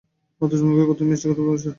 [0.41, 1.69] অথচ মুখে কতই মিষ্ট, কতই ভালোবাসা।